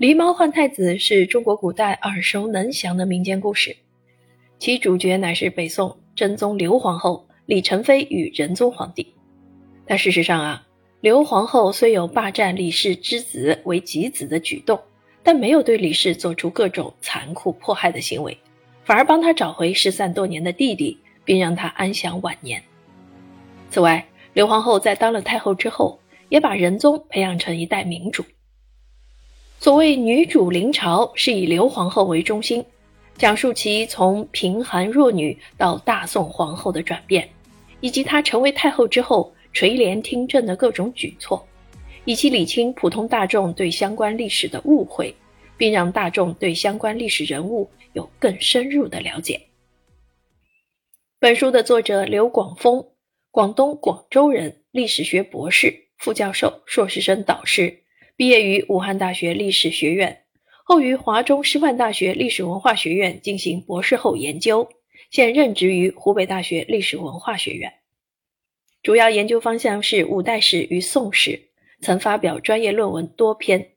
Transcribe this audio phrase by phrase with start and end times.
[0.00, 3.76] 狸猫换太子是中国古代耳熟能详的民间故事，
[4.58, 9.14] 其主角乃是北宋真宗刘皇后李宸妃与仁宗皇帝。
[9.86, 10.66] 但事实上啊，
[11.00, 14.76] 刘皇后虽有霸占李氏之子为己子的举动，
[15.22, 18.36] 但没有对李氏做出各种残酷迫害的行为，
[18.82, 22.60] 反而帮他找回失散多年的弟弟，并让他安享晚年。
[23.70, 26.00] 此外，刘皇后在当了太后之后，
[26.30, 28.24] 也把仁宗培养成一代明主。
[29.64, 32.62] 所谓“女主临朝”，是以刘皇后为中心，
[33.16, 37.26] 讲述其从贫寒弱女到大宋皇后的转变，
[37.80, 41.42] 以及她成为太后之后垂帘听政的各种举措，
[42.04, 45.14] 以及理清普通大众对相关历史的误会，
[45.56, 49.40] 并让大众对相关历史人物有更深入的了解。
[51.18, 52.84] 本书的作者刘广峰。
[53.30, 57.78] 广东广州人，历史学博士、副教授、硕士生导师，
[58.16, 60.22] 毕业于武汉大学历史学院，
[60.64, 64.68] 后于华中师范大学历史文化学院进行博士后研究，
[65.10, 67.72] 现任职于湖北大学历史文化学院，
[68.84, 71.48] 主要研究方向是五代史与宋史，
[71.80, 73.73] 曾发表专业论文多篇。